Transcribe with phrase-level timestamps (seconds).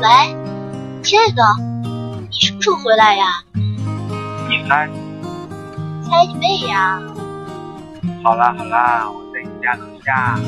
[0.00, 0.08] 喂，
[1.02, 1.42] 亲爱的，
[2.30, 3.44] 你什么时候回来呀？
[4.48, 4.88] 你猜？
[6.02, 7.02] 猜你妹呀！
[8.22, 10.40] 好啦好啦，我在你家楼下。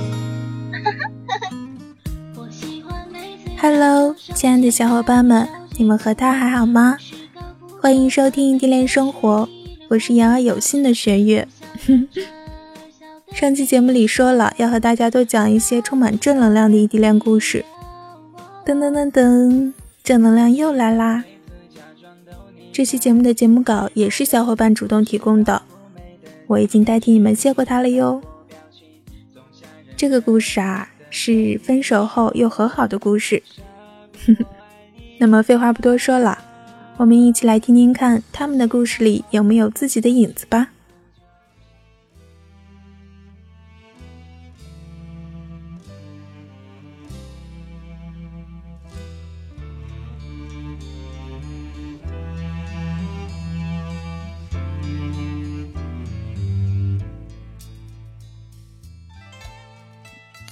[3.61, 6.97] Hello，亲爱的小伙伴们，你们和他还好吗？
[7.79, 9.47] 欢迎收听《地恋生活》，
[9.91, 11.47] 我是言而有信的玄月。
[13.35, 17.67] 上期节目里说了，要和大家多讲一些充满正能量的异地恋故事。
[18.65, 19.73] 噔噔噔噔，
[20.05, 21.25] 正能量又来啦！
[22.73, 25.61] 这期节目的节目稿也是小伙伴主动提供的，
[26.47, 28.23] 我已经代替你们谢过他了哟。
[29.97, 33.43] 这个故事啊，是分手后又和好的故事。
[35.19, 36.39] 那么废话不多说了。
[36.99, 40.69] 我们一起来听听看，他们的故事里有没有自己的影子吧。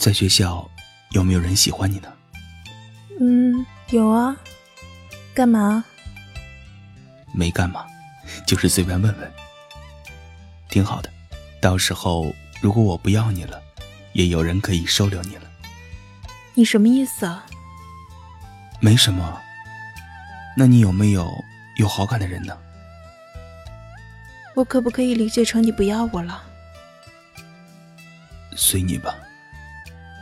[0.01, 0.67] 在学校，
[1.11, 2.11] 有没有人喜欢你呢？
[3.21, 4.35] 嗯，有啊。
[5.35, 5.85] 干嘛？
[7.35, 7.85] 没干嘛，
[8.47, 9.33] 就是随便问问。
[10.71, 11.11] 挺好的，
[11.61, 13.63] 到时候如果我不要你了，
[14.15, 15.43] 也有人可以收留你了。
[16.55, 17.45] 你什么意思啊？
[18.81, 19.39] 没什么。
[20.57, 21.31] 那你有没有
[21.77, 22.57] 有好感的人呢？
[24.57, 26.43] 我可不可以理解成你不要我了？
[28.57, 29.15] 随你吧。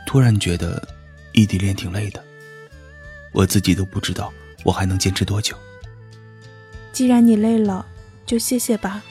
[0.09, 0.81] 突然觉得
[1.33, 2.25] 异地恋挺累的，
[3.31, 5.55] 我自己都不知道我还能坚持多久。
[6.91, 7.85] 既然你累了，
[8.25, 9.03] 就谢谢吧。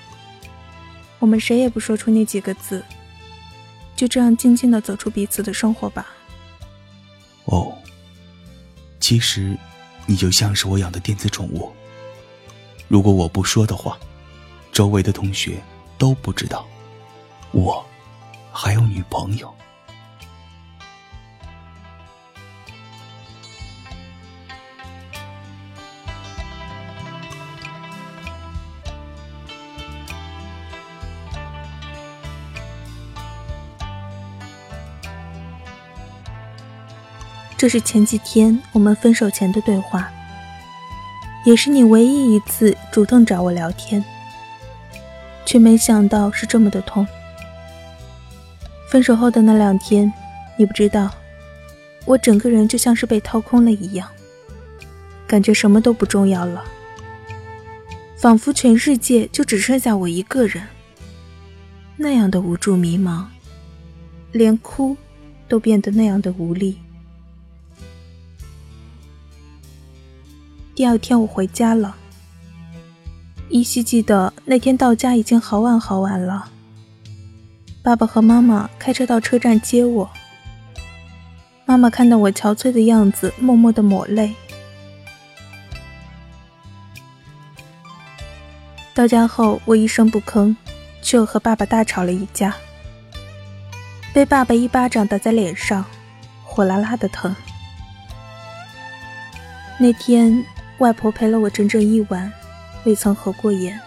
[1.20, 2.82] 我们谁也不说出那几个字，
[3.94, 6.04] 就这样静静的走出彼此的生活吧。
[7.44, 7.78] 哦，
[8.98, 9.56] 其实
[10.04, 11.70] 你就像是我养的电子宠物。
[12.88, 13.96] 如果我不说的话，
[14.72, 15.62] 周围的同学
[15.96, 16.66] 都不知道
[17.52, 17.86] 我
[18.50, 19.54] 还有女朋友。
[37.58, 40.08] 这是前几天我们分手前的对话，
[41.44, 44.02] 也是你唯一一次主动找我聊天，
[45.44, 47.04] 却没想到是这么的痛。
[48.88, 50.10] 分手后的那两天，
[50.56, 51.10] 你不知道，
[52.04, 54.08] 我整个人就像是被掏空了一样，
[55.26, 56.64] 感觉什么都不重要了，
[58.16, 60.62] 仿佛全世界就只剩下我一个人，
[61.96, 63.24] 那样的无助迷茫，
[64.30, 64.96] 连哭
[65.48, 66.78] 都变得那样的无力。
[70.78, 71.96] 第二天我回家了，
[73.48, 76.50] 依稀记得那天到家已经好晚好晚了。
[77.82, 80.08] 爸爸和妈妈开车到车站接我，
[81.66, 84.36] 妈妈看到我憔悴的样子，默默的抹泪。
[88.94, 90.54] 到家后我一声不吭，
[91.02, 92.54] 却和爸爸大吵了一架，
[94.14, 95.84] 被爸爸一巴掌打在脸上，
[96.44, 97.34] 火辣辣的疼。
[99.80, 100.44] 那天。
[100.78, 102.32] 外婆陪了我整整一晚，
[102.84, 103.78] 未曾合过眼。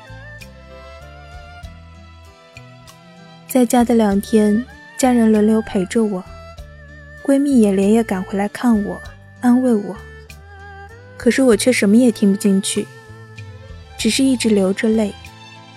[3.48, 4.66] 在家的两天，
[4.98, 6.24] 家人轮流陪着我，
[7.24, 9.02] 闺蜜也连夜赶回来看我，
[9.40, 9.96] 安慰我。
[11.16, 12.86] 可是我却什么也听不进去，
[13.98, 15.14] 只是一直流着泪，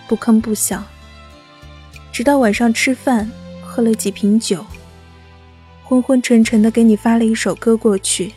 [0.08, 0.84] 不吭不响。
[2.10, 3.30] 直到晚上吃饭，
[3.62, 4.66] 喝了几瓶酒，
[5.84, 8.32] 昏昏沉沉的给你发了一首歌过去，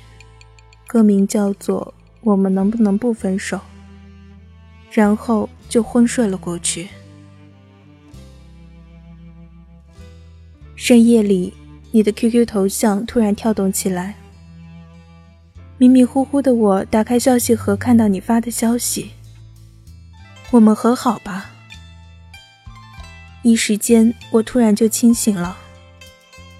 [0.85, 1.93] 歌名叫做。
[2.27, 3.57] 我们能不能不分手？
[4.91, 6.89] 然后就昏睡了过去。
[10.75, 11.53] 深夜里，
[11.91, 14.15] 你的 QQ 头像突然跳动起来。
[15.77, 19.11] 迷迷糊糊的我打开消息盒，看到你发的消息
[20.51, 21.51] ：“我们和好吧。”
[23.41, 25.55] 一时间，我突然就清醒了，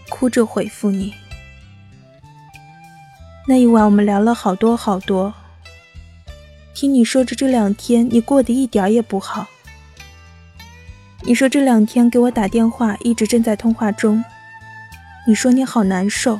[0.07, 1.13] 哭着回复你。
[3.45, 5.33] 那一晚，我们聊了好多好多。
[6.79, 9.47] 听你说着这两天你过得一点也不好。
[11.23, 14.23] 你说这两天给我打电话，一直正在通话中。
[15.25, 16.39] 你说你好难受。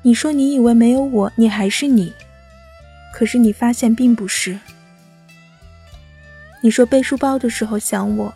[0.00, 2.10] 你说你以为没有我你还是你，
[3.12, 4.58] 可是你发现并不是。
[6.62, 8.34] 你说背书包的时候想我，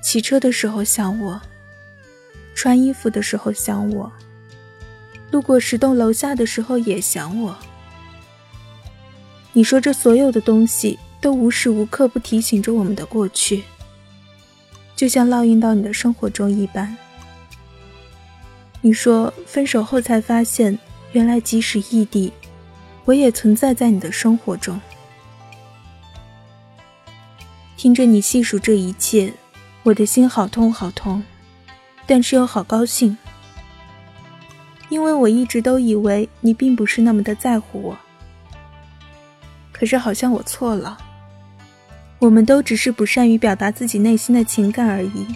[0.00, 1.38] 骑车的时候想我，
[2.54, 4.10] 穿衣服的时候想我，
[5.30, 7.58] 路过十栋楼下的时候也想我。
[9.52, 13.64] 你说这所有的东西都无时无刻不提醒着我们的过去，
[14.94, 16.96] 就像烙印到你的生活中一般。
[18.80, 20.78] 你说分手后才发现，
[21.12, 22.32] 原来即使异地，
[23.04, 24.80] 我也存在在你的生活中。
[27.76, 29.32] 听着你细数这一切，
[29.82, 31.24] 我的心好痛好痛，
[32.06, 33.18] 但是又好高兴，
[34.88, 37.98] 因为我一直都以为你并不是那么的在乎我。
[39.78, 40.98] 可是好像我错了，
[42.18, 45.26] 我们都只是不善于表达自己内心的情感而已。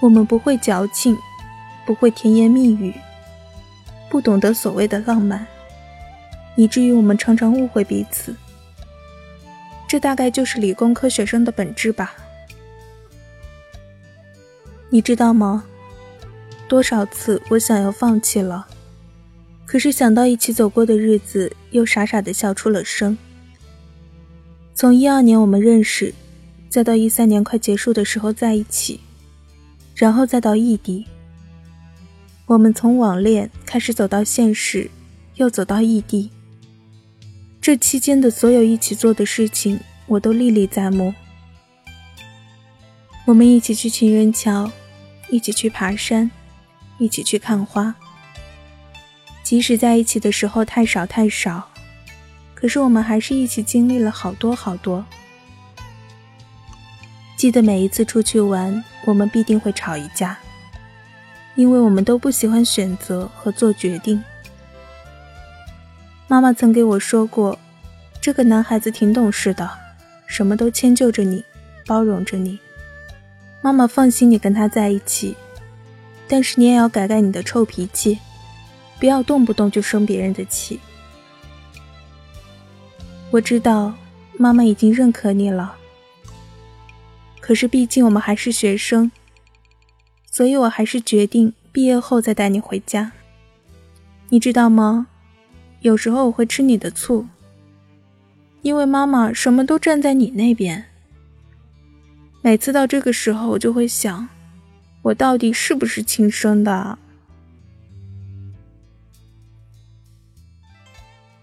[0.00, 1.16] 我们不会矫情，
[1.86, 2.94] 不会甜言蜜语，
[4.10, 5.46] 不懂得所谓的浪漫，
[6.54, 8.36] 以至于我们常常误会彼此。
[9.88, 12.14] 这大概就是理工科学生的本质吧。
[14.90, 15.64] 你知道吗？
[16.68, 18.66] 多少次我想要放弃了。
[19.66, 23.18] 可是想到一起走过的日子，又傻傻的笑出了声。
[24.74, 26.14] 从一二年我们认识，
[26.68, 29.00] 再到一三年快结束的时候在一起，
[29.96, 31.04] 然后再到异地。
[32.46, 34.88] 我们从网恋开始走到现实，
[35.34, 36.30] 又走到异地。
[37.60, 41.12] 这期间的所有一起做的事情，我都历历在目。
[43.24, 44.70] 我们一起去情人桥，
[45.28, 46.30] 一起去爬山，
[46.98, 47.92] 一起去看花。
[49.46, 51.68] 即使在一起的时候太少太少，
[52.52, 55.06] 可是我们还是一起经历了好多好多。
[57.36, 60.36] 记得每一次出去玩，我们必定会吵一架，
[61.54, 64.20] 因为我们都不喜欢选择和做决定。
[66.26, 67.56] 妈妈曾给我说过，
[68.20, 69.70] 这个男孩子挺懂事的，
[70.26, 71.44] 什么都迁就着你，
[71.86, 72.58] 包容着你。
[73.62, 75.36] 妈妈放心你跟他在一起，
[76.26, 78.18] 但是你也要改改你的臭脾气。
[78.98, 80.80] 不要动不动就生别人的气。
[83.30, 83.92] 我知道
[84.38, 85.76] 妈妈已经认可你了，
[87.40, 89.10] 可是毕竟我们还是学生，
[90.30, 93.12] 所以我还是决定毕业后再带你回家。
[94.28, 95.08] 你知道吗？
[95.80, 97.26] 有时候我会吃你的醋，
[98.62, 100.86] 因为妈妈什么都站在你那边。
[102.42, 104.28] 每次到这个时候，我就会想，
[105.02, 106.98] 我到底是不是亲生的？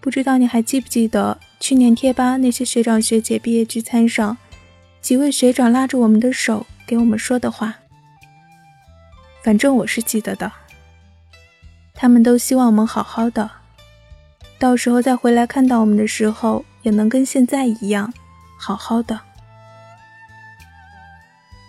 [0.04, 4.36] 不知道你还记不记得去年贴吧那些学长学姐毕业聚餐上，
[5.00, 7.76] 几位学长拉着我们的手给我们说的话。
[9.42, 10.52] 反正我是记得的。
[11.94, 13.50] 他们都希望我们好好的，
[14.58, 18.12] 到时候再回来看到我们的时候，也能跟现在一样
[18.58, 19.18] 好好的。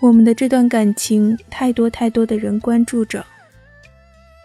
[0.01, 3.25] 我们的这段感情，太多太多的人关注着，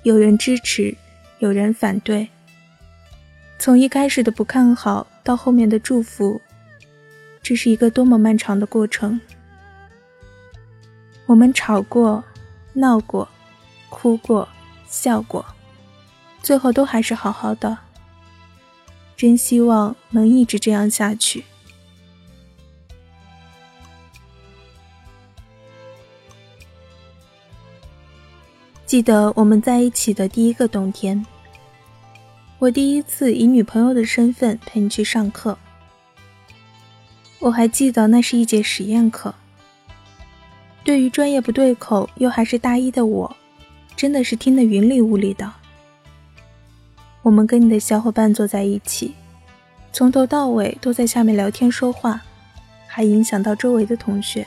[0.05, 0.97] 有人支持，
[1.41, 2.29] 有人反对。
[3.61, 6.41] 从一开始的不看好到后面的祝福，
[7.43, 9.21] 这是一个多么漫长的过程。
[11.27, 12.25] 我们吵过、
[12.73, 13.29] 闹过、
[13.91, 14.49] 哭过、
[14.89, 15.45] 笑过，
[16.43, 17.77] 最后都还是好好的。
[19.15, 21.45] 真希望能一直这样下去。
[28.87, 31.27] 记得我们在一起的第一个冬天。
[32.61, 35.57] 我第一次以女朋友的身份陪你去上课，
[37.39, 39.35] 我还记得那是一节实验课。
[40.85, 43.37] 对于专业不对口又还是大一的我，
[43.97, 45.51] 真的是听得云里雾里的。
[47.23, 49.15] 我们跟你的小伙伴坐在一起，
[49.91, 52.21] 从头到尾都在下面聊天说话，
[52.87, 54.47] 还影响到周围的同学。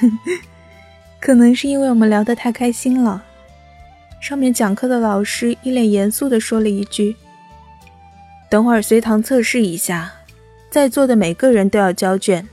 [1.20, 3.24] 可能是因为我们聊得太开心了。
[4.20, 7.14] 上面讲课的老师一脸严肃地说了一句
[8.50, 10.12] ：“等会儿随堂测试一下，
[10.70, 12.48] 在座的每个人都要交卷。”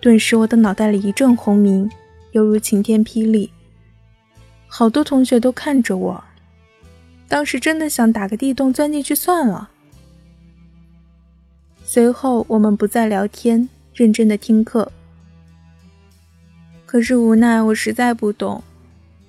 [0.00, 1.90] 顿时，我的脑袋里一阵轰鸣，
[2.32, 3.50] 犹如晴天霹雳。
[4.66, 6.24] 好多同学都看着我，
[7.26, 9.70] 当时真的想打个地洞钻进去算了。
[11.82, 14.92] 随后，我们不再聊天，认真的听课。
[16.84, 18.62] 可是无奈，我实在不懂。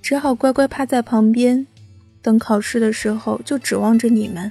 [0.02, 1.66] 只好乖乖趴在旁边，
[2.20, 4.50] 等考试的时候就指望着你们。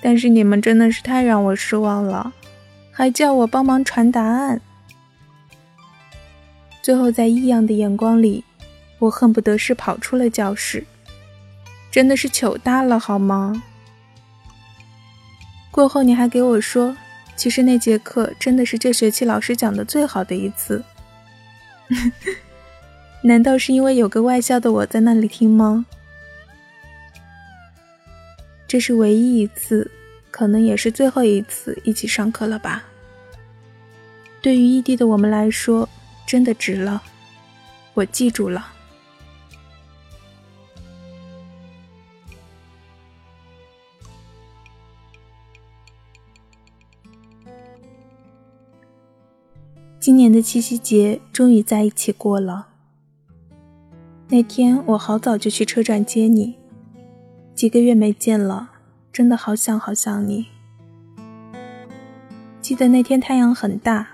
[0.00, 2.32] 但是你们真的是太让我失望了，
[2.90, 4.60] 还叫我帮忙传答案。
[6.82, 8.44] 最后在异样的眼光里，
[8.98, 10.84] 我恨不得是跑出了教室，
[11.90, 13.62] 真的是糗大了好吗？
[15.70, 16.96] 过后你还给我说，
[17.36, 20.84] 其实那节课真的是这学期老师讲的最好的一次。
[23.24, 25.86] 难道是因为有个外校的我在那里听吗？
[28.66, 29.90] 这是唯一一次，
[30.30, 32.84] 可能也是最后一次一起上课了吧。
[34.40, 35.88] 对于异地的我们来说，
[36.26, 37.02] 真的值了。
[37.94, 38.72] 我记住了。
[50.00, 52.71] 今年的七夕节终于在一起过了。
[54.32, 56.54] 那天我好早就去车站接你，
[57.54, 58.70] 几个月没见了，
[59.12, 60.46] 真的好想好想你。
[62.62, 64.08] 记得那天太阳很大，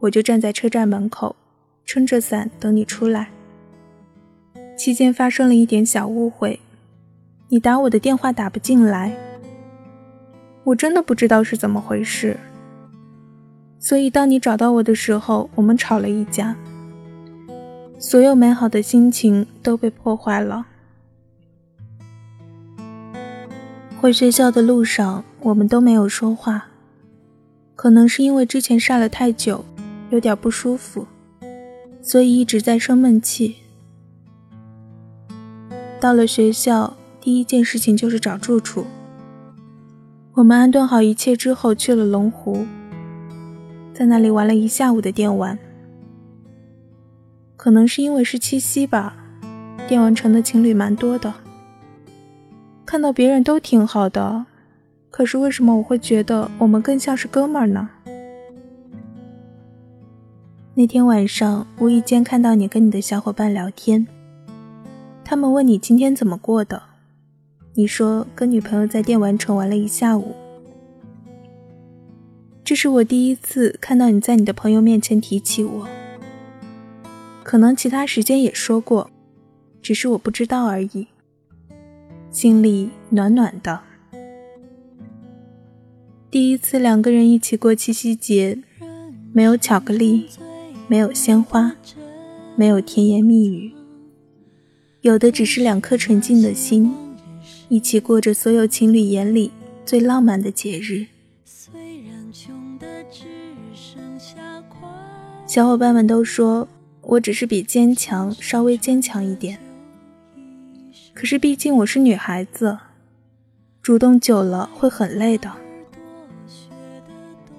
[0.00, 1.36] 我就站在车站门口，
[1.84, 3.28] 撑着伞等你出来。
[4.76, 6.58] 期间发生了一点小误会，
[7.46, 9.16] 你打我的电话打不进来，
[10.64, 12.36] 我真的不知道是怎么回事。
[13.78, 16.56] 所以，当你找到我的时候，我们吵了一架，
[18.08, 20.68] 所有美好的心情都被破坏了。
[24.00, 26.68] 回学校的路上，我们都没有说话，
[27.74, 29.64] 可能是因为之前晒了太久，
[30.10, 31.08] 有点不舒服，
[32.00, 33.56] 所以一直在生闷气。
[35.98, 38.86] 到了学校，第一件事情就是找住处。
[40.34, 42.64] 我们安顿好一切之后，去了龙湖。
[43.92, 45.58] 在那里玩了一下午的电玩，
[47.56, 49.16] 可能是因为是七夕吧，
[49.88, 51.32] 电玩城的情侣蛮多的。
[52.84, 54.46] 看到别人都挺好的，
[55.10, 57.88] 可是为什么我会觉得我们更像是哥们儿呢？
[60.74, 64.06] 那天晚上无意间看到你跟你的小伙伴聊天，
[65.24, 66.82] 他们问你今天怎么过的，
[67.74, 70.36] 你说跟女朋友在电玩城玩了一下午。
[72.62, 75.88] 这是我第一次看到你在你的朋友面前提起我，
[77.46, 79.08] 可能其他时间也说过，
[79.80, 81.06] 只是我不知道而已。
[82.28, 83.82] 心里暖暖的。
[86.28, 88.58] 第一次两个人一起过七夕节，
[89.32, 90.26] 没有巧克力，
[90.88, 91.76] 没有鲜花，
[92.56, 93.72] 没有甜言蜜语，
[95.02, 96.92] 有的只是两颗纯净的心，
[97.68, 99.52] 一起过着所有情侣眼里
[99.84, 101.06] 最浪漫的节日。
[105.46, 106.68] 小伙伴们都说
[107.08, 109.60] 我只是比坚强稍微坚强一点，
[111.14, 112.78] 可是毕竟我是女孩子，
[113.80, 115.52] 主动久了会很累的。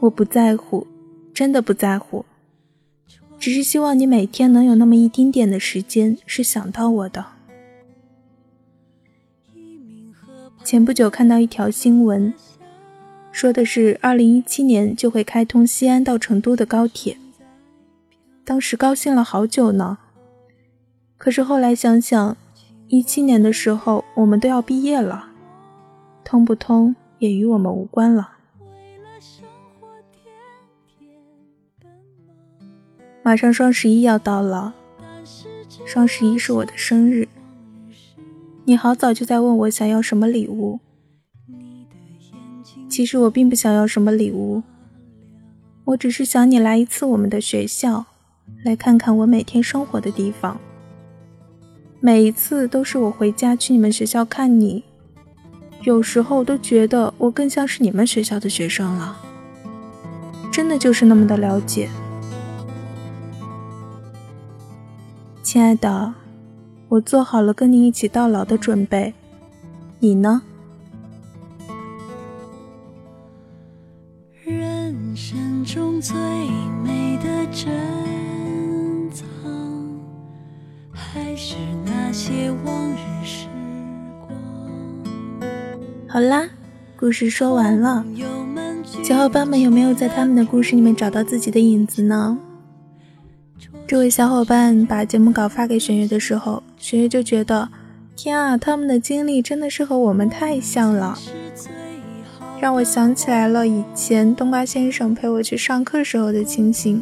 [0.01, 0.85] 我不在乎，
[1.33, 2.25] 真的不在乎，
[3.39, 7.25] 只是希望你每天能有那么一丁点的时间是想到我的。
[10.65, 12.33] 前不久看到一条新闻，
[13.31, 17.17] 说的是二零一七年就会开通西安到成都的高铁。
[18.47, 19.97] 当时高兴了好久呢，
[21.17, 22.37] 可是后来想想，
[22.87, 25.31] 一七年的时候我们都要毕业了，
[26.23, 28.35] 通不通也与我们无关了。
[33.21, 34.73] 马上双十一要到了，
[35.85, 37.27] 双十一是我的生日，
[38.63, 40.79] 你好早就在问我想要什么礼物。
[42.87, 44.63] 其实我并不想要什么礼物，
[45.83, 48.05] 我只是想你来一次我们的学校。
[48.63, 50.59] 来看看我每天生活的地方，
[51.99, 54.83] 每一次都是我回家去你们学校看你，
[55.83, 59.17] 有时候都觉得我更像是你们学校的学生了，
[60.51, 61.89] 真的就是那么的了解，
[65.41, 66.13] 亲爱的，
[66.89, 69.13] 我做好了跟你一起到老的准备，
[69.99, 70.41] 你呢？
[87.07, 88.05] 故事说完了。
[89.01, 92.37] 小伙伴们有没有在他们的故事里面找到自己的影子呢？
[93.87, 97.69] 这位小伙伴把节目稿发给玄月的时候，玄月就觉得，
[98.17, 101.17] 天啊，他们的经历真的是和我们太像了，
[102.59, 107.01] 让我想起来了以前冬瓜先生陪我去上课时候的情形。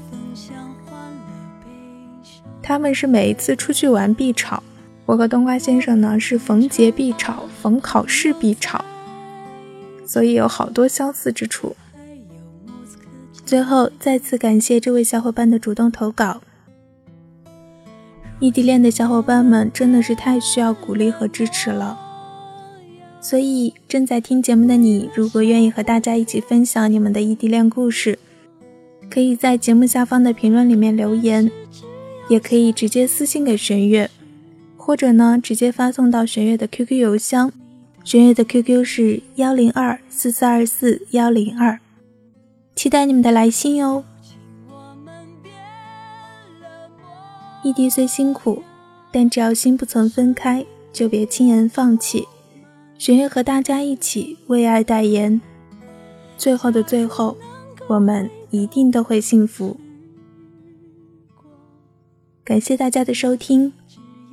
[2.61, 4.61] 他们是每一次出去玩必吵，
[5.07, 8.85] 我和冬瓜先生呢是逢节必吵，逢考试必吵。
[10.05, 11.75] 所以有好多相似之处。
[13.45, 16.41] 最后再次感谢这位小伙伴的主动投稿。
[18.39, 21.99] 异地恋的小伙伴们真的是太需要鼓励和支持了。
[23.21, 28.19] 所以正在听节目的你，如果愿意和大家一起分享你们的异地恋故事，
[29.09, 31.49] 可以在节目下方的评论里面留言，
[32.27, 34.11] 也可以直接私信给玄月，
[34.75, 37.51] 或者呢直接发送到玄月的 QQ 邮箱。
[38.05, 41.79] 玄月的 QQ 是幺零二四四二四幺零二，
[42.75, 44.03] 期待你们的来信哟。
[47.63, 48.61] 异地虽辛苦，
[49.11, 52.27] 但只要心不曾分开，就别轻言放弃。
[52.99, 55.41] 玄月和大家一起为爱代言，
[56.37, 57.35] 最后的最后，
[57.87, 59.77] 我们一定都会幸福。
[62.43, 63.73] 感谢大家的收听，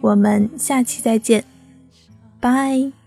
[0.03, 1.47] 我们下期再见，
[2.39, 3.02] 拜。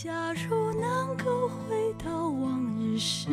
[0.00, 3.28] 假如能够回到往日时